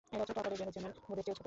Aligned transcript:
এরা 0.15 0.25
ছোট 0.27 0.37
আকারের 0.41 0.57
গ্রহ 0.59 0.69
যেমন 0.75 0.91
বুধের 1.05 1.23
চেয়েও 1.25 1.35
ছোট। 1.37 1.39